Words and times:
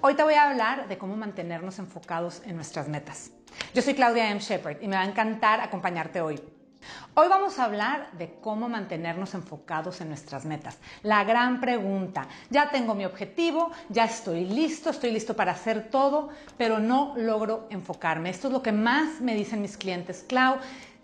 Hoy 0.00 0.14
te 0.14 0.22
voy 0.22 0.34
a 0.34 0.48
hablar 0.48 0.86
de 0.86 0.96
cómo 0.96 1.16
mantenernos 1.16 1.80
enfocados 1.80 2.40
en 2.44 2.54
nuestras 2.54 2.86
metas. 2.88 3.32
Yo 3.74 3.82
soy 3.82 3.94
Claudia 3.94 4.30
M. 4.30 4.38
Shepard 4.38 4.80
y 4.80 4.86
me 4.86 4.94
va 4.94 5.02
a 5.02 5.06
encantar 5.06 5.60
acompañarte 5.60 6.20
hoy. 6.20 6.40
Hoy 7.14 7.26
vamos 7.26 7.58
a 7.58 7.64
hablar 7.64 8.12
de 8.12 8.38
cómo 8.40 8.68
mantenernos 8.68 9.34
enfocados 9.34 10.00
en 10.00 10.06
nuestras 10.06 10.44
metas. 10.44 10.78
La 11.02 11.24
gran 11.24 11.60
pregunta, 11.60 12.28
ya 12.48 12.70
tengo 12.70 12.94
mi 12.94 13.06
objetivo, 13.06 13.72
ya 13.88 14.04
estoy 14.04 14.44
listo, 14.44 14.90
estoy 14.90 15.10
listo 15.10 15.34
para 15.34 15.50
hacer 15.50 15.90
todo, 15.90 16.28
pero 16.56 16.78
no 16.78 17.14
logro 17.16 17.66
enfocarme. 17.68 18.30
Esto 18.30 18.46
es 18.46 18.52
lo 18.52 18.62
que 18.62 18.70
más 18.70 19.20
me 19.20 19.34
dicen 19.34 19.60
mis 19.60 19.76
clientes. 19.76 20.24
Clau, 20.28 20.58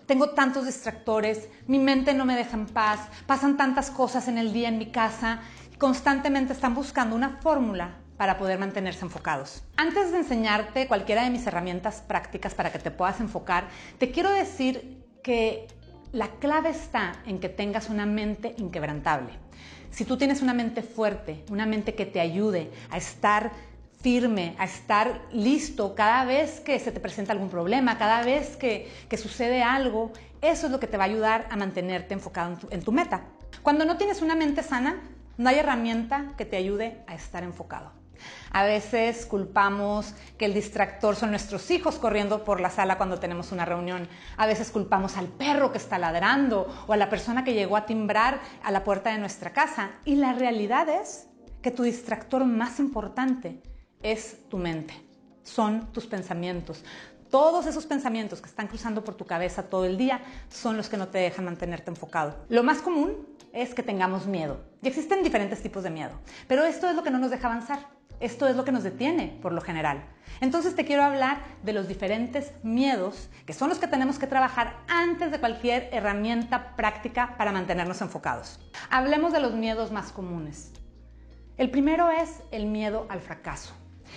tengo 0.07 0.31
tantos 0.31 0.67
distractores, 0.67 1.49
mi 1.67 1.81
mente 1.81 2.15
no 2.15 2.25
me 2.25 2.37
deja 2.37 2.57
en 2.57 2.67
paz, 2.67 3.01
pasan 3.27 3.57
tantas 3.57 3.91
cosas 3.91 4.29
en 4.29 4.39
el 4.39 4.53
día 4.53 4.69
en 4.69 4.79
mi 4.79 4.93
casa, 4.93 5.41
constantemente 5.79 6.53
están 6.53 6.77
buscando 6.77 7.17
una 7.17 7.41
fórmula 7.41 8.04
para 8.17 8.39
poder 8.39 8.59
mantenerse 8.59 9.05
enfocados. 9.05 9.63
Antes 9.77 10.13
de 10.13 10.19
enseñarte 10.19 10.87
cualquiera 10.87 11.25
de 11.25 11.31
mis 11.31 11.47
herramientas 11.47 12.03
prácticas 12.07 12.55
para 12.55 12.71
que 12.71 12.79
te 12.79 12.91
puedas 12.91 13.21
enfocar, 13.21 13.65
te 13.99 14.11
quiero 14.11 14.31
decir 14.31 15.05
que 15.23 15.67
la 16.13 16.29
clave 16.29 16.71
está 16.71 17.15
en 17.27 17.41
que 17.41 17.49
tengas 17.49 17.89
una 17.89 18.07
mente 18.07 18.55
inquebrantable. 18.59 19.33
Si 19.91 20.05
tú 20.05 20.17
tienes 20.17 20.43
una 20.43 20.55
mente 20.55 20.83
fuerte, 20.83 21.45
una 21.51 21.67
mente 21.67 21.95
que 21.95 22.07
te 22.07 22.21
ayude 22.21 22.71
a 22.91 22.97
estar 22.97 23.53
firme, 24.01 24.55
a 24.59 24.65
estar 24.65 25.23
listo 25.33 25.95
cada 25.95 26.25
vez 26.25 26.61
que 26.61 26.79
se 26.79 26.93
te 26.93 27.01
presenta 27.01 27.33
algún 27.33 27.49
problema, 27.49 27.97
cada 27.97 28.23
vez 28.23 28.57
que, 28.57 28.91
sucede 29.17 29.63
algo, 29.63 30.13
eso 30.43 30.67
es 30.67 30.73
lo 30.73 30.79
que 30.79 30.87
te 30.87 30.99
va 30.99 31.05
a 31.05 31.07
ayudar 31.07 31.47
a 31.51 31.57
mantenerte 31.57 32.13
enfocado 32.13 32.59
en 32.71 32.83
tu 32.83 32.93
meta. 32.93 33.23
Cuando 33.63 33.85
no 33.85 33.97
tienes 33.97 34.21
una 34.21 34.35
mente 34.35 34.63
sana, 34.63 35.01
no 35.39 35.49
hay 35.49 35.57
herramienta 35.57 36.33
que 36.37 36.45
te 36.45 36.57
ayude 36.57 37.03
a 37.07 37.15
estar 37.15 37.43
enfocado. 37.45 38.04
A 38.51 38.65
veces 38.65 39.27
culpamos 39.27 40.15
que 40.39 40.45
el 40.45 40.55
distractor 40.55 41.17
son 41.17 41.31
nuestros 41.31 41.71
hijos 41.71 41.97
corriendo 41.97 42.45
por 42.45 42.61
la 42.61 42.71
sala 42.71 42.97
cuando 42.97 43.19
tenemos 43.19 43.53
una 43.53 43.65
reunión. 43.65 44.09
A 44.37 44.47
veces 44.47 44.71
culpamos 44.71 45.17
al 45.17 45.29
perro 45.29 45.73
que 45.73 45.79
está 45.79 45.99
ladrando 45.99 46.73
o 46.87 46.93
a 46.93 46.97
la 46.97 47.11
persona 47.11 47.45
que 47.45 47.55
llegó 47.55 47.77
a 47.77 47.87
timbrar 47.87 48.41
a 48.63 48.71
la 48.71 48.85
puerta 48.85 49.11
de 49.11 49.19
nuestra 49.19 49.53
casa. 49.53 49.93
Y 50.05 50.17
la 50.17 50.33
realidad 50.33 50.89
es 50.89 51.29
que 51.63 51.71
tu 51.71 51.83
distractor 51.83 52.45
más 52.45 52.79
importante 52.79 53.63
es 54.03 54.49
tu 54.49 54.59
mente, 54.59 54.95
son 55.43 55.93
tus 55.93 56.07
pensamientos. 56.07 56.85
Todos 57.31 57.67
esos 57.67 57.87
pensamientos 57.87 58.41
que 58.41 58.49
están 58.49 58.69
cruzando 58.69 59.03
por 59.03 59.17
tu 59.17 59.25
cabeza 59.25 59.65
todo 59.65 59.87
el 59.87 59.97
día 59.97 60.21
son 60.51 60.77
los 60.77 60.89
que 60.89 60.97
no 60.97 61.09
te 61.09 61.19
dejan 61.19 61.47
mantenerte 61.47 61.91
enfocado. 61.91 62.45
Lo 62.49 62.63
más 62.63 62.81
común 62.81 63.27
es 63.53 63.75
que 63.75 63.83
tengamos 63.83 64.27
miedo. 64.27 64.61
Y 64.83 64.89
existen 64.89 65.23
diferentes 65.23 65.63
tipos 65.63 65.83
de 65.83 65.91
miedo, 65.91 66.21
pero 66.47 66.65
esto 66.65 66.89
es 66.89 66.95
lo 66.95 67.03
que 67.03 67.11
no 67.11 67.19
nos 67.19 67.31
deja 67.31 67.49
avanzar. 67.49 67.89
Esto 68.21 68.49
es 68.49 68.57
lo 68.57 68.65
que 68.65 68.73
nos 68.73 68.83
detiene 68.83 69.39
por 69.43 69.53
lo 69.53 69.61
general. 69.61 70.05
Entonces 70.41 70.75
te 70.75 70.85
quiero 70.85 71.03
hablar 71.05 71.39
de 71.63 71.73
los 71.73 71.89
diferentes 71.89 72.53
miedos 72.63 73.29
que 73.47 73.53
son 73.53 73.69
los 73.69 73.79
que 73.79 73.87
tenemos 73.87 74.19
que 74.19 74.27
trabajar 74.27 74.77
antes 74.89 75.31
de 75.31 75.41
cualquier 75.41 75.89
herramienta 75.93 76.77
práctica 76.77 77.35
para 77.37 77.53
mantenernos 77.53 78.01
enfocados. 78.01 78.61
Hablemos 78.91 79.33
de 79.33 79.41
los 79.41 79.53
miedos 79.55 79.93
más 79.93 80.13
comunes. 80.13 80.73
El 81.57 81.71
primero 81.71 82.11
es 82.11 82.43
el 82.51 82.67
miedo 82.67 83.07
al 83.09 83.21
fracaso. 83.21 83.75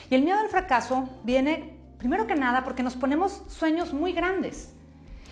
Y 0.10 0.16
el 0.16 0.24
miedo 0.24 0.40
al 0.40 0.50
fracaso 0.50 1.10
viene 1.24 1.78
Primero 1.98 2.28
que 2.28 2.36
nada 2.36 2.64
porque 2.64 2.84
nos 2.84 2.96
ponemos 2.96 3.42
sueños 3.48 3.92
muy 3.92 4.14
grandes. 4.14 4.72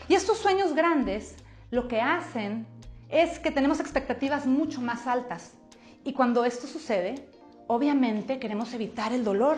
Y 0.07 0.15
estos 0.15 0.39
sueños 0.39 0.73
grandes 0.73 1.35
lo 1.69 1.87
que 1.87 2.01
hacen 2.01 2.65
es 3.09 3.37
que 3.39 3.51
tenemos 3.51 3.79
expectativas 3.79 4.47
mucho 4.47 4.81
más 4.81 5.05
altas. 5.05 5.53
Y 6.03 6.13
cuando 6.13 6.43
esto 6.43 6.65
sucede, 6.65 7.29
obviamente 7.67 8.39
queremos 8.39 8.73
evitar 8.73 9.13
el 9.13 9.23
dolor, 9.23 9.57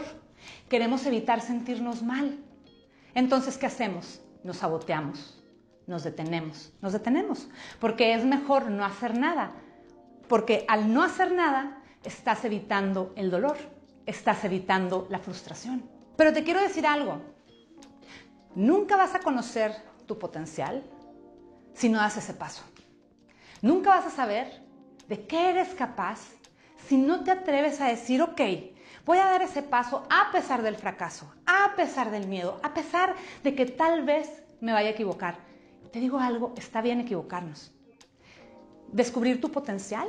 queremos 0.70 1.06
evitar 1.06 1.42
sentirnos 1.42 2.04
mal. 2.04 2.38
Entonces, 3.14 3.58
¿qué 3.58 3.66
hacemos? 3.66 4.22
Nos 4.44 4.58
saboteamos, 4.58 5.44
nos 5.88 6.04
detenemos, 6.04 6.72
nos 6.82 6.94
detenemos, 6.94 7.48
porque 7.80 8.14
es 8.14 8.24
mejor 8.26 8.70
no 8.70 8.86
hacer 8.86 9.18
nada, 9.18 9.54
porque 10.28 10.66
al 10.68 10.94
no 10.94 11.04
hacer 11.04 11.32
nada 11.32 11.82
estás 12.04 12.46
evitando 12.46 13.14
el 13.16 13.32
dolor, 13.32 13.58
estás 14.06 14.44
evitando 14.46 15.08
la 15.10 15.20
frustración. 15.20 15.84
Pero 16.16 16.34
te 16.34 16.44
quiero 16.44 16.62
decir 16.62 16.86
algo. 16.86 17.22
Nunca 18.56 18.96
vas 18.98 19.14
a 19.14 19.20
conocer 19.20 19.72
tu 20.08 20.18
potencial 20.18 20.84
si 21.74 21.90
no 21.90 22.00
das 22.00 22.18
ese 22.18 22.34
paso. 22.34 22.64
Nunca 23.62 23.90
vas 23.90 24.06
a 24.06 24.10
saber 24.10 24.64
de 25.08 25.26
qué 25.28 25.50
eres 25.50 25.70
capaz 25.76 26.20
si 26.88 26.98
no 26.98 27.24
te 27.24 27.32
atreves 27.32 27.82
a 27.82 27.88
decir, 27.88 28.22
ok, 28.22 28.42
voy 29.06 29.18
a 29.18 29.26
dar 29.26 29.42
ese 29.42 29.62
paso 29.62 30.08
a 30.10 30.32
pesar 30.32 30.62
del 30.62 30.76
fracaso, 30.76 31.32
a 31.46 31.76
pesar 31.76 32.12
del 32.12 32.28
miedo, 32.28 32.60
a 32.64 32.74
pesar 32.74 33.16
de 33.44 33.56
que 33.56 33.66
tal 33.66 34.06
vez 34.06 34.30
me 34.62 34.72
vaya 34.72 34.90
a 34.90 34.92
equivocar. 34.92 35.38
Te 35.92 36.00
digo 36.00 36.20
algo, 36.20 36.54
está 36.58 36.82
bien 36.82 37.02
equivocarnos. 37.02 37.74
Descubrir 38.92 39.42
tu 39.42 39.52
potencial, 39.52 40.08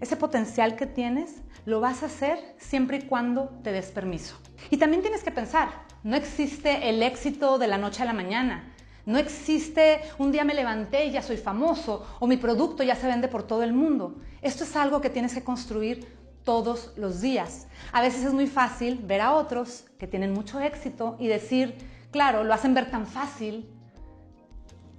ese 0.00 0.16
potencial 0.16 0.76
que 0.76 0.86
tienes, 0.86 1.42
lo 1.66 1.80
vas 1.80 2.02
a 2.02 2.06
hacer 2.06 2.38
siempre 2.58 2.98
y 2.98 3.02
cuando 3.02 3.50
te 3.62 3.72
des 3.72 3.90
permiso. 3.90 4.36
Y 4.70 4.78
también 4.78 5.02
tienes 5.02 5.22
que 5.22 5.30
pensar, 5.30 5.68
no 6.04 6.16
existe 6.16 6.88
el 6.88 7.02
éxito 7.02 7.58
de 7.58 7.66
la 7.66 7.76
noche 7.76 8.02
a 8.02 8.06
la 8.06 8.14
mañana. 8.14 8.72
No 9.08 9.16
existe 9.16 10.02
un 10.18 10.32
día 10.32 10.44
me 10.44 10.52
levanté 10.52 11.06
y 11.06 11.12
ya 11.12 11.22
soy 11.22 11.38
famoso 11.38 12.06
o 12.20 12.26
mi 12.26 12.36
producto 12.36 12.82
ya 12.82 12.94
se 12.94 13.06
vende 13.06 13.26
por 13.26 13.42
todo 13.42 13.62
el 13.62 13.72
mundo. 13.72 14.16
Esto 14.42 14.64
es 14.64 14.76
algo 14.76 15.00
que 15.00 15.08
tienes 15.08 15.32
que 15.32 15.42
construir 15.42 16.14
todos 16.44 16.92
los 16.94 17.22
días. 17.22 17.68
A 17.92 18.02
veces 18.02 18.26
es 18.26 18.34
muy 18.34 18.46
fácil 18.46 18.98
ver 19.02 19.22
a 19.22 19.32
otros 19.32 19.86
que 19.98 20.06
tienen 20.06 20.34
mucho 20.34 20.60
éxito 20.60 21.16
y 21.18 21.26
decir, 21.26 21.78
claro, 22.10 22.44
lo 22.44 22.52
hacen 22.52 22.74
ver 22.74 22.90
tan 22.90 23.06
fácil. 23.06 23.70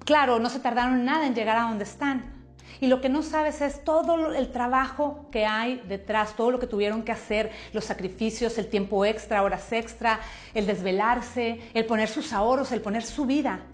Claro, 0.05 0.39
no 0.39 0.49
se 0.49 0.59
tardaron 0.59 1.05
nada 1.05 1.27
en 1.27 1.35
llegar 1.35 1.57
a 1.57 1.69
donde 1.69 1.83
están. 1.83 2.33
Y 2.81 2.87
lo 2.87 3.01
que 3.01 3.09
no 3.09 3.21
sabes 3.21 3.61
es 3.61 3.83
todo 3.83 4.33
el 4.33 4.51
trabajo 4.51 5.27
que 5.31 5.45
hay 5.45 5.83
detrás, 5.87 6.35
todo 6.35 6.49
lo 6.49 6.59
que 6.59 6.65
tuvieron 6.65 7.03
que 7.03 7.11
hacer, 7.11 7.51
los 7.73 7.85
sacrificios, 7.85 8.57
el 8.57 8.71
tiempo 8.71 9.05
extra, 9.05 9.43
horas 9.43 9.71
extra, 9.71 10.19
el 10.55 10.65
desvelarse, 10.65 11.61
el 11.75 11.85
poner 11.85 12.09
sus 12.09 12.33
ahorros, 12.33 12.71
el 12.71 12.81
poner 12.81 13.03
su 13.03 13.27
vida. 13.27 13.67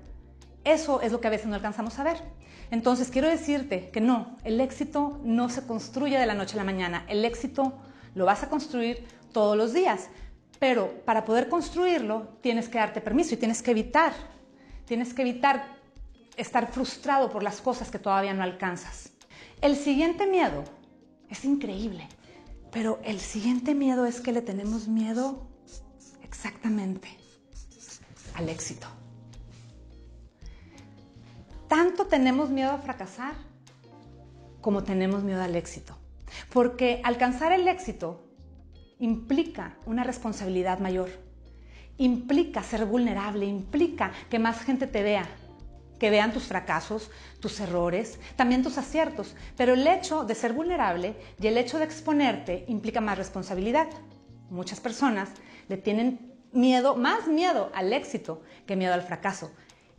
Eso 0.66 1.00
es 1.02 1.12
lo 1.12 1.22
que 1.22 1.28
a 1.28 1.32
veces 1.32 1.46
no 1.48 1.56
alcanzamos 1.56 1.98
a 2.00 2.04
ver. 2.04 2.18
Entonces 2.72 3.10
quiero 3.10 3.30
decirte 3.30 3.90
que 3.92 4.02
no, 4.02 4.36
el 4.44 4.60
éxito 4.60 5.22
no 5.24 5.48
se 5.50 5.66
construye 5.66 6.18
de 6.18 6.26
la 6.26 6.34
noche 6.34 6.56
a 6.56 6.58
la 6.58 6.64
mañana. 6.64 7.06
El 7.08 7.24
éxito 7.24 7.74
lo 8.16 8.26
vas 8.26 8.42
a 8.42 8.50
construir 8.50 9.06
todos 9.32 9.56
los 9.56 9.74
días. 9.74 10.10
Pero 10.60 11.04
para 11.06 11.24
poder 11.24 11.50
construirlo 11.50 12.30
tienes 12.42 12.68
que 12.68 12.80
darte 12.80 13.00
permiso 13.00 13.36
y 13.36 13.38
tienes 13.38 13.62
que 13.62 13.72
evitar. 13.72 14.14
Tienes 14.86 15.14
que 15.14 15.22
evitar 15.22 15.68
estar 16.36 16.72
frustrado 16.72 17.30
por 17.30 17.44
las 17.44 17.62
cosas 17.62 17.92
que 17.92 18.00
todavía 18.00 18.34
no 18.34 18.42
alcanzas. 18.42 19.12
El 19.62 19.76
siguiente 19.76 20.26
miedo 20.26 20.64
es 21.30 21.46
increíble, 21.46 22.08
pero 22.72 23.00
el 23.04 23.20
siguiente 23.20 23.76
miedo 23.76 24.06
es 24.06 24.20
que 24.20 24.32
le 24.32 24.42
tenemos 24.42 24.88
miedo 24.88 25.48
exactamente 26.24 27.08
al 28.34 28.50
éxito. 28.50 28.88
Tanto 31.76 32.06
tenemos 32.06 32.52
miedo 32.52 32.72
a 32.72 32.78
fracasar 32.78 33.34
como 34.62 34.84
tenemos 34.84 35.24
miedo 35.24 35.44
al 35.44 35.58
éxito, 35.58 35.98
porque 36.54 37.02
alcanzar 37.04 37.52
el 37.52 37.68
éxito 37.68 38.24
implica 38.98 39.76
una 39.86 40.06
responsabilidad 40.06 40.80
mayor, 40.80 41.10
implica 41.98 42.64
ser 42.64 42.86
vulnerable, 42.86 43.46
implica 43.46 44.14
que 44.30 44.40
más 44.40 44.62
gente 44.62 44.88
te 44.88 45.04
vea, 45.04 45.28
que 46.00 46.10
vean 46.10 46.32
tus 46.32 46.44
fracasos, 46.44 47.12
tus 47.42 47.60
errores, 47.60 48.22
también 48.38 48.64
tus 48.64 48.78
aciertos, 48.78 49.36
pero 49.58 49.74
el 49.74 49.86
hecho 49.86 50.24
de 50.24 50.34
ser 50.34 50.54
vulnerable 50.54 51.18
y 51.42 51.48
el 51.48 51.58
hecho 51.58 51.78
de 51.78 51.84
exponerte 51.84 52.64
implica 52.70 53.02
más 53.02 53.18
responsabilidad. 53.18 53.90
Muchas 54.50 54.80
personas 54.80 55.28
le 55.68 55.76
tienen 55.76 56.36
miedo, 56.54 56.96
más 56.96 57.28
miedo 57.28 57.70
al 57.76 57.92
éxito 57.92 58.44
que 58.66 58.78
miedo 58.78 58.94
al 58.94 59.02
fracaso. 59.02 59.52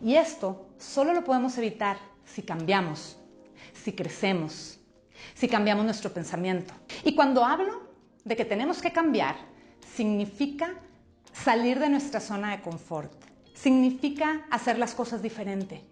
Y 0.02 0.16
esto 0.16 0.66
solo 0.78 1.12
lo 1.12 1.24
podemos 1.24 1.56
evitar 1.58 1.98
si 2.24 2.42
cambiamos, 2.42 3.16
si 3.72 3.92
crecemos, 3.92 4.78
si 5.34 5.48
cambiamos 5.48 5.84
nuestro 5.84 6.12
pensamiento. 6.12 6.74
Y 7.04 7.14
cuando 7.14 7.44
hablo 7.44 7.82
de 8.24 8.36
que 8.36 8.44
tenemos 8.44 8.82
que 8.82 8.92
cambiar, 8.92 9.36
significa 9.94 10.74
salir 11.32 11.78
de 11.78 11.88
nuestra 11.88 12.20
zona 12.20 12.50
de 12.50 12.62
confort 12.62 13.26
significa 13.56 14.46
hacer 14.50 14.78
las 14.78 14.94
cosas 14.94 15.22
diferente. 15.22 15.82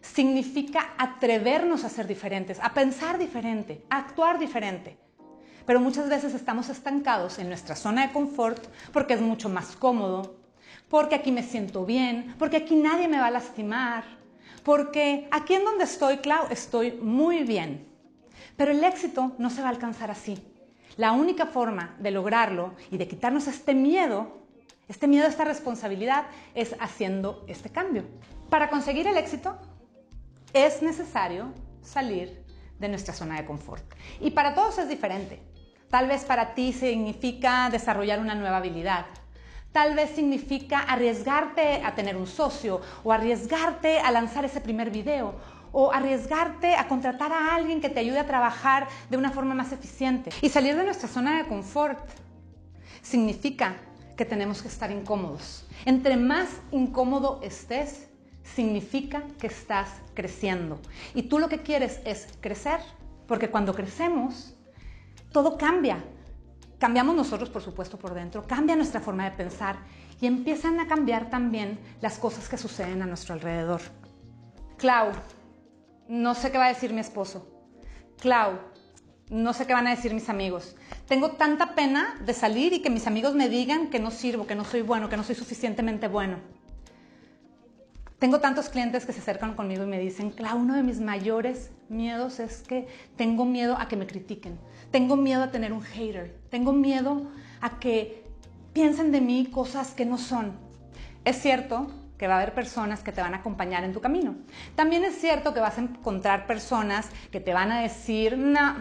Significa 0.00 0.94
atrevernos 0.96 1.84
a 1.84 1.88
ser 1.88 2.06
diferentes, 2.06 2.58
a 2.62 2.72
pensar 2.72 3.18
diferente, 3.18 3.84
a 3.90 3.98
actuar 3.98 4.38
diferente. 4.38 4.96
Pero 5.66 5.80
muchas 5.80 6.08
veces 6.08 6.32
estamos 6.32 6.68
estancados 6.70 7.38
en 7.38 7.48
nuestra 7.48 7.76
zona 7.76 8.06
de 8.06 8.12
confort 8.12 8.64
porque 8.92 9.14
es 9.14 9.20
mucho 9.20 9.48
más 9.48 9.76
cómodo, 9.76 10.36
porque 10.88 11.14
aquí 11.14 11.32
me 11.32 11.42
siento 11.42 11.84
bien, 11.84 12.34
porque 12.38 12.56
aquí 12.56 12.74
nadie 12.76 13.08
me 13.08 13.18
va 13.18 13.26
a 13.26 13.30
lastimar, 13.30 14.04
porque 14.62 15.28
aquí 15.30 15.54
en 15.54 15.64
donde 15.64 15.84
estoy, 15.84 16.18
Clau, 16.18 16.46
estoy 16.50 16.92
muy 16.92 17.44
bien. 17.44 17.88
Pero 18.56 18.72
el 18.72 18.82
éxito 18.82 19.34
no 19.38 19.50
se 19.50 19.60
va 19.62 19.68
a 19.68 19.70
alcanzar 19.70 20.10
así. 20.10 20.38
La 20.96 21.12
única 21.12 21.46
forma 21.46 21.96
de 22.00 22.10
lograrlo 22.10 22.74
y 22.90 22.98
de 22.98 23.06
quitarnos 23.06 23.46
este 23.46 23.74
miedo, 23.74 24.42
este 24.88 25.06
miedo 25.06 25.26
a 25.26 25.28
esta 25.28 25.44
responsabilidad, 25.44 26.26
es 26.54 26.74
haciendo 26.80 27.44
este 27.46 27.70
cambio. 27.70 28.04
Para 28.50 28.68
conseguir 28.68 29.06
el 29.06 29.16
éxito 29.16 29.56
es 30.52 30.82
necesario 30.82 31.52
salir 31.82 32.44
de 32.78 32.88
nuestra 32.88 33.14
zona 33.14 33.36
de 33.36 33.46
confort. 33.46 33.84
Y 34.20 34.30
para 34.30 34.54
todos 34.54 34.78
es 34.78 34.88
diferente. 34.88 35.40
Tal 35.90 36.08
vez 36.08 36.24
para 36.24 36.54
ti 36.54 36.72
significa 36.72 37.68
desarrollar 37.70 38.20
una 38.20 38.34
nueva 38.34 38.58
habilidad. 38.58 39.06
Tal 39.72 39.94
vez 39.94 40.10
significa 40.10 40.80
arriesgarte 40.80 41.82
a 41.84 41.94
tener 41.94 42.16
un 42.16 42.26
socio 42.26 42.80
o 43.04 43.12
arriesgarte 43.12 44.00
a 44.00 44.10
lanzar 44.10 44.44
ese 44.44 44.60
primer 44.60 44.90
video 44.90 45.34
o 45.72 45.92
arriesgarte 45.92 46.74
a 46.74 46.88
contratar 46.88 47.32
a 47.32 47.54
alguien 47.54 47.80
que 47.80 47.90
te 47.90 48.00
ayude 48.00 48.18
a 48.18 48.26
trabajar 48.26 48.88
de 49.10 49.16
una 49.16 49.30
forma 49.30 49.54
más 49.54 49.72
eficiente. 49.72 50.30
Y 50.40 50.48
salir 50.48 50.76
de 50.76 50.84
nuestra 50.84 51.08
zona 51.08 51.38
de 51.38 51.48
confort 51.48 51.98
significa 53.02 53.76
que 54.16 54.24
tenemos 54.24 54.62
que 54.62 54.68
estar 54.68 54.90
incómodos. 54.90 55.66
Entre 55.84 56.16
más 56.16 56.48
incómodo 56.72 57.40
estés, 57.42 58.08
significa 58.42 59.22
que 59.38 59.46
estás 59.46 59.88
creciendo. 60.14 60.80
Y 61.14 61.24
tú 61.24 61.38
lo 61.38 61.48
que 61.48 61.62
quieres 61.62 62.00
es 62.04 62.28
crecer, 62.40 62.80
porque 63.26 63.50
cuando 63.50 63.74
crecemos, 63.74 64.54
todo 65.32 65.58
cambia. 65.58 66.02
Cambiamos 66.78 67.16
nosotros, 67.16 67.50
por 67.50 67.62
supuesto, 67.62 67.98
por 67.98 68.14
dentro, 68.14 68.46
cambia 68.46 68.76
nuestra 68.76 69.00
forma 69.00 69.24
de 69.24 69.32
pensar 69.32 69.78
y 70.20 70.26
empiezan 70.26 70.78
a 70.78 70.86
cambiar 70.86 71.28
también 71.28 71.78
las 72.00 72.18
cosas 72.18 72.48
que 72.48 72.56
suceden 72.56 73.02
a 73.02 73.06
nuestro 73.06 73.34
alrededor. 73.34 73.80
Clau, 74.76 75.10
no 76.08 76.34
sé 76.34 76.52
qué 76.52 76.58
va 76.58 76.66
a 76.66 76.74
decir 76.74 76.92
mi 76.92 77.00
esposo. 77.00 77.46
Clau, 78.20 78.58
no 79.30 79.52
sé 79.52 79.66
qué 79.66 79.74
van 79.74 79.88
a 79.88 79.90
decir 79.90 80.14
mis 80.14 80.28
amigos. 80.28 80.76
Tengo 81.08 81.32
tanta 81.32 81.74
pena 81.74 82.16
de 82.24 82.32
salir 82.32 82.72
y 82.72 82.80
que 82.80 82.90
mis 82.90 83.08
amigos 83.08 83.34
me 83.34 83.48
digan 83.48 83.90
que 83.90 83.98
no 83.98 84.12
sirvo, 84.12 84.46
que 84.46 84.54
no 84.54 84.64
soy 84.64 84.82
bueno, 84.82 85.08
que 85.08 85.16
no 85.16 85.24
soy 85.24 85.34
suficientemente 85.34 86.06
bueno. 86.06 86.38
Tengo 88.18 88.40
tantos 88.40 88.68
clientes 88.68 89.06
que 89.06 89.12
se 89.12 89.20
acercan 89.20 89.54
conmigo 89.54 89.84
y 89.84 89.86
me 89.86 90.00
dicen, 90.00 90.30
Clau, 90.30 90.58
uno 90.58 90.74
de 90.74 90.82
mis 90.82 90.98
mayores 90.98 91.70
miedos 91.88 92.40
es 92.40 92.62
que 92.62 92.88
tengo 93.16 93.44
miedo 93.44 93.76
a 93.78 93.86
que 93.86 93.94
me 93.94 94.08
critiquen, 94.08 94.58
tengo 94.90 95.16
miedo 95.16 95.44
a 95.44 95.52
tener 95.52 95.72
un 95.72 95.82
hater, 95.82 96.36
tengo 96.50 96.72
miedo 96.72 97.30
a 97.60 97.78
que 97.78 98.24
piensen 98.72 99.12
de 99.12 99.20
mí 99.20 99.46
cosas 99.46 99.92
que 99.92 100.04
no 100.04 100.18
son. 100.18 100.58
Es 101.24 101.40
cierto 101.40 101.92
que 102.18 102.26
va 102.26 102.34
a 102.34 102.36
haber 102.38 102.54
personas 102.54 103.04
que 103.04 103.12
te 103.12 103.20
van 103.20 103.34
a 103.34 103.36
acompañar 103.36 103.84
en 103.84 103.92
tu 103.92 104.00
camino. 104.00 104.34
También 104.74 105.04
es 105.04 105.20
cierto 105.20 105.54
que 105.54 105.60
vas 105.60 105.78
a 105.78 105.82
encontrar 105.82 106.48
personas 106.48 107.10
que 107.30 107.38
te 107.38 107.54
van 107.54 107.70
a 107.70 107.82
decir, 107.82 108.36
no, 108.36 108.74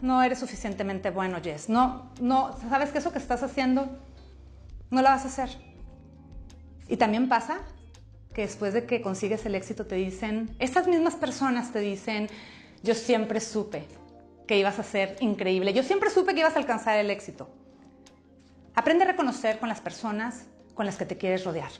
no 0.00 0.20
eres 0.20 0.40
suficientemente 0.40 1.10
bueno, 1.10 1.38
Jess, 1.40 1.68
no, 1.68 2.10
no, 2.20 2.58
sabes 2.68 2.90
que 2.90 2.98
eso 2.98 3.12
que 3.12 3.18
estás 3.18 3.44
haciendo 3.44 3.88
no 4.90 5.00
lo 5.00 5.08
vas 5.08 5.24
a 5.24 5.28
hacer. 5.28 5.50
Y 6.88 6.96
también 6.96 7.28
pasa 7.28 7.58
que 8.34 8.42
después 8.42 8.72
de 8.72 8.86
que 8.86 9.02
consigues 9.02 9.44
el 9.46 9.54
éxito 9.54 9.86
te 9.86 9.96
dicen, 9.96 10.54
estas 10.58 10.86
mismas 10.86 11.16
personas 11.16 11.72
te 11.72 11.80
dicen, 11.80 12.28
yo 12.82 12.94
siempre 12.94 13.40
supe 13.40 13.86
que 14.46 14.58
ibas 14.58 14.78
a 14.78 14.82
ser 14.82 15.16
increíble, 15.20 15.72
yo 15.72 15.82
siempre 15.82 16.10
supe 16.10 16.34
que 16.34 16.40
ibas 16.40 16.56
a 16.56 16.58
alcanzar 16.58 16.98
el 16.98 17.10
éxito. 17.10 17.48
Aprende 18.74 19.04
a 19.04 19.08
reconocer 19.08 19.58
con 19.58 19.68
las 19.68 19.80
personas 19.80 20.46
con 20.74 20.86
las 20.86 20.96
que 20.96 21.06
te 21.06 21.18
quieres 21.18 21.44
rodear. 21.44 21.70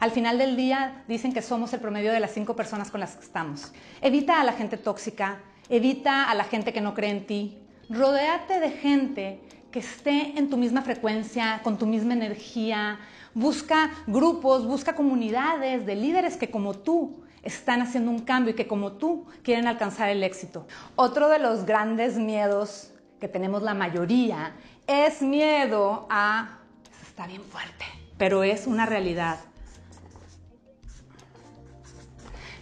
Al 0.00 0.10
final 0.10 0.38
del 0.38 0.56
día 0.56 1.04
dicen 1.06 1.32
que 1.32 1.42
somos 1.42 1.72
el 1.72 1.80
promedio 1.80 2.12
de 2.12 2.20
las 2.20 2.32
cinco 2.32 2.56
personas 2.56 2.90
con 2.90 3.00
las 3.00 3.16
que 3.16 3.24
estamos. 3.24 3.72
Evita 4.00 4.40
a 4.40 4.44
la 4.44 4.52
gente 4.52 4.76
tóxica, 4.76 5.40
evita 5.68 6.28
a 6.28 6.34
la 6.34 6.44
gente 6.44 6.72
que 6.72 6.80
no 6.80 6.94
cree 6.94 7.10
en 7.10 7.26
ti. 7.26 7.58
Rodéate 7.88 8.60
de 8.60 8.70
gente 8.70 9.40
que 9.76 9.80
esté 9.80 10.38
en 10.38 10.48
tu 10.48 10.56
misma 10.56 10.80
frecuencia, 10.80 11.60
con 11.62 11.76
tu 11.76 11.84
misma 11.84 12.14
energía, 12.14 12.98
Busca 13.34 13.90
grupos, 14.06 14.64
busca 14.66 14.94
comunidades 14.94 15.84
de 15.84 15.94
líderes 15.94 16.38
que 16.38 16.50
como 16.50 16.72
tú 16.72 17.22
están 17.42 17.82
haciendo 17.82 18.10
un 18.10 18.20
cambio 18.20 18.54
y 18.54 18.56
que 18.56 18.66
como 18.66 18.92
tú 18.92 19.26
quieren 19.42 19.66
alcanzar 19.66 20.08
el 20.08 20.22
éxito. 20.22 20.66
Otro 20.94 21.28
de 21.28 21.38
los 21.38 21.66
grandes 21.66 22.16
miedos 22.16 22.92
que 23.20 23.28
tenemos 23.28 23.62
la 23.62 23.74
mayoría 23.74 24.54
es 24.86 25.20
miedo 25.20 26.06
a... 26.08 26.60
Está 27.06 27.26
bien 27.26 27.42
fuerte, 27.42 27.84
pero 28.16 28.42
es 28.42 28.66
una 28.66 28.86
realidad. 28.86 29.38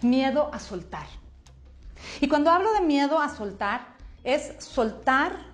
Miedo 0.02 0.50
a 0.52 0.58
soltar. 0.58 1.06
Y 2.20 2.26
cuando 2.26 2.50
hablo 2.50 2.72
de 2.72 2.80
miedo 2.80 3.20
a 3.20 3.28
soltar, 3.28 3.94
es 4.24 4.56
soltar 4.58 5.53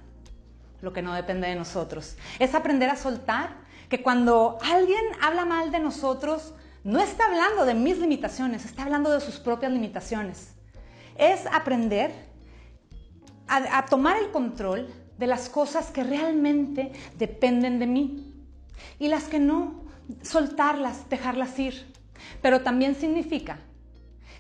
lo 0.83 0.93
que 0.93 1.03
no 1.03 1.15
depende 1.15 1.49
de 1.49 1.57
nosotros. 1.57 2.17
Es 2.39 2.55
aprender 2.55 2.91
a 2.91 2.97
soltar 2.97 3.57
que 3.89 4.03
cuando 4.03 4.59
alguien 4.63 5.05
habla 5.21 5.45
mal 5.45 5.73
de 5.73 5.81
nosotros, 5.81 6.55
no 6.85 7.01
está 7.01 7.27
hablando 7.27 7.65
de 7.65 7.75
mis 7.75 7.99
limitaciones, 7.99 8.65
está 8.65 8.85
hablando 8.85 9.11
de 9.11 9.21
sus 9.21 9.39
propias 9.39 9.73
limitaciones. 9.73 10.55
Es 11.17 11.47
aprender 11.47 12.13
a, 13.49 13.85
tomar 13.87 14.17
el 14.17 14.31
control 14.31 14.89
de 15.19 15.27
las 15.27 15.49
cosas 15.49 15.91
que 15.91 16.05
realmente 16.05 16.93
dependen 17.19 17.79
de 17.79 17.87
mí 17.87 18.35
y 18.99 19.09
las 19.09 19.25
que 19.25 19.41
no, 19.41 19.85
soltarlas, 20.23 21.09
dejarlas 21.11 21.59
ir. 21.59 21.93
Pero 22.41 22.63
también 22.63 22.95
significa 22.95 23.59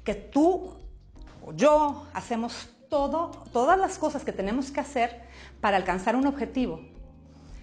que 0.05 0.15
tú 0.15 0.77
o 1.45 1.53
yo 1.53 2.07
hacemos 2.15 2.71
todo, 2.91 3.31
todas 3.53 3.79
las 3.79 3.99
cosas 3.99 4.25
que 4.25 4.33
tenemos 4.33 4.71
que 4.71 4.81
hacer 4.81 5.23
para 5.61 5.79
alcanzar 5.79 6.17
un 6.17 6.27
objetivo 6.27 6.81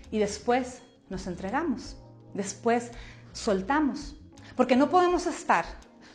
y 0.10 0.18
después 0.18 0.82
nos 1.10 1.28
entregamos. 1.28 1.98
Después 2.34 2.92
soltamos. 3.34 4.16
Porque 4.56 4.76
no 4.76 4.90
podemos 4.90 5.28
estar 5.28 5.66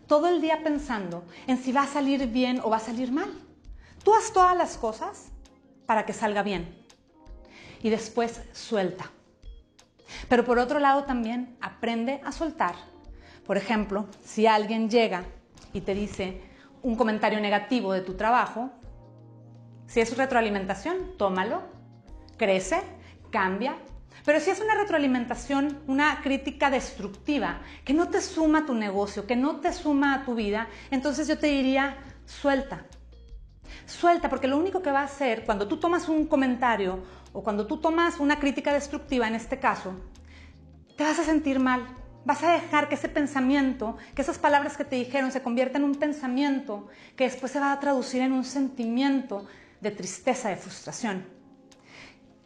todo 0.06 0.28
el 0.28 0.40
día 0.40 0.62
pensando 0.64 1.24
en 1.46 1.58
si 1.58 1.72
va 1.72 1.82
a 1.82 1.86
salir 1.86 2.26
bien 2.28 2.60
o 2.64 2.70
va 2.70 2.78
a 2.78 2.80
salir 2.80 3.12
mal. 3.12 3.30
Tú 4.02 4.14
haz 4.14 4.32
todas 4.32 4.56
las 4.56 4.76
cosas 4.76 5.28
para 5.86 6.04
que 6.06 6.12
salga 6.12 6.42
bien. 6.42 6.84
Y 7.82 7.90
después 7.90 8.40
suelta. 8.52 9.10
Pero 10.28 10.44
por 10.44 10.58
otro 10.58 10.78
lado 10.78 11.04
también 11.04 11.56
aprende 11.60 12.20
a 12.24 12.32
soltar. 12.32 12.74
Por 13.46 13.56
ejemplo, 13.56 14.06
si 14.24 14.46
alguien 14.46 14.88
llega 14.88 15.24
y 15.72 15.80
te 15.80 15.94
dice 15.94 16.40
un 16.82 16.96
comentario 16.96 17.40
negativo 17.40 17.92
de 17.92 18.00
tu 18.00 18.14
trabajo, 18.14 18.70
si 19.92 20.00
es 20.00 20.16
retroalimentación, 20.16 21.18
tómalo, 21.18 21.64
crece, 22.38 22.80
cambia, 23.30 23.76
pero 24.24 24.40
si 24.40 24.48
es 24.48 24.58
una 24.58 24.74
retroalimentación, 24.74 25.80
una 25.86 26.22
crítica 26.22 26.70
destructiva, 26.70 27.60
que 27.84 27.92
no 27.92 28.08
te 28.08 28.22
suma 28.22 28.60
a 28.60 28.64
tu 28.64 28.72
negocio, 28.72 29.26
que 29.26 29.36
no 29.36 29.60
te 29.60 29.70
suma 29.70 30.14
a 30.14 30.24
tu 30.24 30.34
vida, 30.34 30.68
entonces 30.90 31.28
yo 31.28 31.38
te 31.38 31.48
diría, 31.48 31.98
suelta. 32.24 32.86
Suelta, 33.84 34.30
porque 34.30 34.48
lo 34.48 34.56
único 34.56 34.80
que 34.80 34.90
va 34.90 35.00
a 35.00 35.04
hacer 35.04 35.44
cuando 35.44 35.68
tú 35.68 35.76
tomas 35.76 36.08
un 36.08 36.26
comentario 36.26 37.00
o 37.34 37.42
cuando 37.42 37.66
tú 37.66 37.76
tomas 37.76 38.18
una 38.18 38.40
crítica 38.40 38.72
destructiva, 38.72 39.28
en 39.28 39.34
este 39.34 39.58
caso, 39.58 39.92
te 40.96 41.04
vas 41.04 41.18
a 41.18 41.24
sentir 41.24 41.60
mal. 41.60 41.86
Vas 42.24 42.42
a 42.44 42.52
dejar 42.52 42.88
que 42.88 42.94
ese 42.94 43.10
pensamiento, 43.10 43.98
que 44.14 44.22
esas 44.22 44.38
palabras 44.38 44.78
que 44.78 44.86
te 44.86 44.96
dijeron 44.96 45.32
se 45.32 45.42
conviertan 45.42 45.82
en 45.82 45.88
un 45.90 45.96
pensamiento 45.96 46.88
que 47.14 47.24
después 47.24 47.52
se 47.52 47.60
va 47.60 47.72
a 47.72 47.80
traducir 47.80 48.22
en 48.22 48.32
un 48.32 48.44
sentimiento 48.44 49.46
de 49.82 49.90
tristeza, 49.90 50.48
de 50.48 50.56
frustración. 50.56 51.26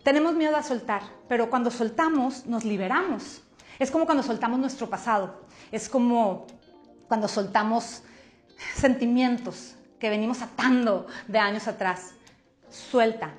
Tenemos 0.03 0.35
miedo 0.35 0.57
a 0.57 0.63
soltar, 0.63 1.03
pero 1.29 1.51
cuando 1.51 1.71
soltamos 1.71 2.47
nos 2.47 2.65
liberamos. 2.65 3.43
Es 3.79 3.91
como 3.91 4.07
cuando 4.07 4.23
soltamos 4.23 4.59
nuestro 4.59 4.89
pasado, 4.89 5.47
es 5.71 5.89
como 5.91 6.47
cuando 7.09 7.29
soltamos 7.29 8.03
sentimientos 8.75 9.75
que 9.99 10.09
venimos 10.09 10.41
atando 10.41 11.07
de 11.29 11.39
años 11.39 11.69
atrás. 11.69 12.15
Suelta, 12.71 13.35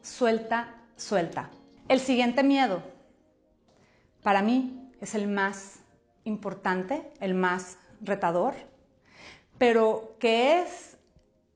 suelta, 0.00 0.74
suelta. 0.96 1.50
El 1.88 2.00
siguiente 2.00 2.42
miedo, 2.42 2.82
para 4.22 4.40
mí, 4.40 4.90
es 5.02 5.14
el 5.14 5.28
más 5.28 5.80
importante, 6.24 7.12
el 7.20 7.34
más 7.34 7.76
retador, 8.00 8.54
pero 9.58 10.16
que 10.18 10.62
es 10.62 10.96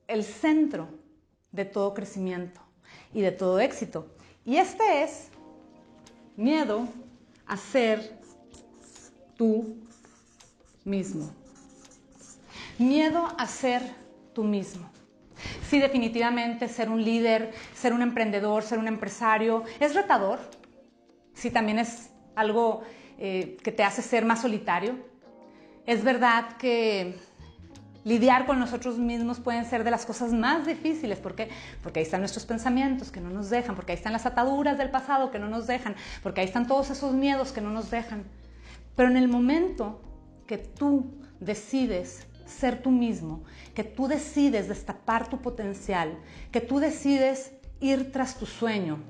el 0.08 0.24
centro 0.24 1.05
de 1.52 1.64
todo 1.64 1.94
crecimiento 1.94 2.60
y 3.12 3.20
de 3.22 3.32
todo 3.32 3.60
éxito. 3.60 4.06
Y 4.44 4.56
este 4.56 5.02
es 5.02 5.28
miedo 6.36 6.86
a 7.46 7.56
ser 7.56 8.18
tú 9.36 9.76
mismo. 10.84 11.30
Miedo 12.78 13.26
a 13.38 13.46
ser 13.46 13.82
tú 14.34 14.44
mismo. 14.44 14.88
Sí, 15.68 15.78
definitivamente 15.78 16.68
ser 16.68 16.88
un 16.88 17.02
líder, 17.02 17.52
ser 17.74 17.92
un 17.92 18.02
emprendedor, 18.02 18.62
ser 18.62 18.78
un 18.78 18.88
empresario 18.88 19.64
es 19.80 19.94
retador. 19.94 20.38
Sí, 21.34 21.50
también 21.50 21.78
es 21.78 22.10
algo 22.34 22.82
eh, 23.18 23.56
que 23.62 23.72
te 23.72 23.82
hace 23.82 24.02
ser 24.02 24.24
más 24.24 24.42
solitario. 24.42 24.94
Es 25.86 26.04
verdad 26.04 26.56
que 26.56 27.16
Lidiar 28.06 28.46
con 28.46 28.60
nosotros 28.60 28.98
mismos 28.98 29.40
pueden 29.40 29.64
ser 29.64 29.82
de 29.82 29.90
las 29.90 30.06
cosas 30.06 30.32
más 30.32 30.64
difíciles. 30.64 31.18
¿Por 31.18 31.34
qué? 31.34 31.48
Porque 31.82 31.98
ahí 31.98 32.04
están 32.04 32.20
nuestros 32.20 32.46
pensamientos 32.46 33.10
que 33.10 33.20
no 33.20 33.30
nos 33.30 33.50
dejan, 33.50 33.74
porque 33.74 33.90
ahí 33.90 33.98
están 33.98 34.12
las 34.12 34.26
ataduras 34.26 34.78
del 34.78 34.90
pasado 34.90 35.32
que 35.32 35.40
no 35.40 35.48
nos 35.48 35.66
dejan, 35.66 35.96
porque 36.22 36.40
ahí 36.40 36.46
están 36.46 36.68
todos 36.68 36.88
esos 36.90 37.14
miedos 37.14 37.50
que 37.50 37.60
no 37.60 37.70
nos 37.70 37.90
dejan. 37.90 38.22
Pero 38.94 39.08
en 39.08 39.16
el 39.16 39.26
momento 39.26 40.00
que 40.46 40.56
tú 40.56 41.16
decides 41.40 42.28
ser 42.44 42.80
tú 42.80 42.92
mismo, 42.92 43.42
que 43.74 43.82
tú 43.82 44.06
decides 44.06 44.68
destapar 44.68 45.28
tu 45.28 45.42
potencial, 45.42 46.16
que 46.52 46.60
tú 46.60 46.78
decides 46.78 47.54
ir 47.80 48.12
tras 48.12 48.38
tu 48.38 48.46
sueño, 48.46 49.00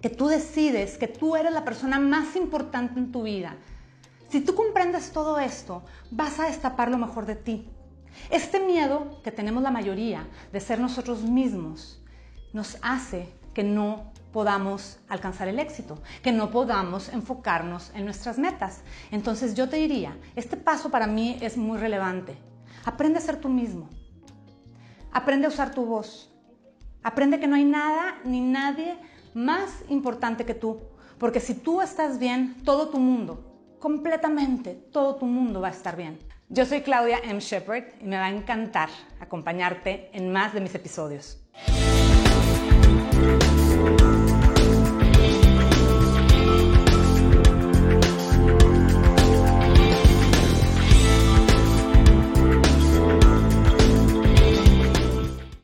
que 0.00 0.08
tú 0.08 0.28
decides 0.28 0.96
que 0.96 1.06
tú 1.06 1.36
eres 1.36 1.52
la 1.52 1.66
persona 1.66 2.00
más 2.00 2.34
importante 2.34 2.98
en 2.98 3.12
tu 3.12 3.24
vida, 3.24 3.58
si 4.30 4.40
tú 4.40 4.54
comprendes 4.54 5.12
todo 5.12 5.38
esto, 5.38 5.84
vas 6.10 6.40
a 6.40 6.46
destapar 6.46 6.90
lo 6.90 6.96
mejor 6.96 7.26
de 7.26 7.36
ti. 7.36 7.68
Este 8.30 8.60
miedo 8.60 9.20
que 9.22 9.32
tenemos 9.32 9.62
la 9.62 9.70
mayoría 9.70 10.26
de 10.52 10.60
ser 10.60 10.80
nosotros 10.80 11.22
mismos 11.22 12.02
nos 12.52 12.78
hace 12.82 13.28
que 13.54 13.62
no 13.62 14.12
podamos 14.32 14.98
alcanzar 15.08 15.48
el 15.48 15.58
éxito, 15.58 15.98
que 16.22 16.32
no 16.32 16.50
podamos 16.50 17.10
enfocarnos 17.10 17.92
en 17.94 18.04
nuestras 18.04 18.38
metas. 18.38 18.82
Entonces 19.10 19.54
yo 19.54 19.68
te 19.68 19.76
diría, 19.76 20.16
este 20.36 20.56
paso 20.56 20.90
para 20.90 21.06
mí 21.06 21.38
es 21.40 21.56
muy 21.56 21.78
relevante. 21.78 22.36
Aprende 22.84 23.18
a 23.18 23.22
ser 23.22 23.36
tú 23.36 23.48
mismo. 23.48 23.88
Aprende 25.12 25.46
a 25.46 25.50
usar 25.50 25.74
tu 25.74 25.84
voz. 25.84 26.32
Aprende 27.02 27.38
que 27.38 27.46
no 27.46 27.56
hay 27.56 27.64
nada 27.64 28.18
ni 28.24 28.40
nadie 28.40 28.96
más 29.34 29.70
importante 29.88 30.46
que 30.46 30.54
tú. 30.54 30.80
Porque 31.18 31.40
si 31.40 31.54
tú 31.54 31.82
estás 31.82 32.18
bien, 32.18 32.56
todo 32.64 32.88
tu 32.88 32.98
mundo, 32.98 33.51
completamente, 33.82 34.74
todo 34.92 35.16
tu 35.16 35.26
mundo 35.26 35.60
va 35.60 35.68
a 35.68 35.72
estar 35.72 35.96
bien. 35.96 36.16
Yo 36.48 36.64
soy 36.64 36.82
Claudia 36.82 37.18
M. 37.24 37.40
Shepard 37.40 38.00
y 38.00 38.04
me 38.04 38.16
va 38.16 38.26
a 38.26 38.30
encantar 38.30 38.88
acompañarte 39.18 40.08
en 40.12 40.30
más 40.30 40.54
de 40.54 40.60
mis 40.60 40.74
episodios. 40.76 41.42